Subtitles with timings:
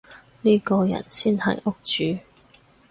[0.41, 2.19] 呢個人先係屋主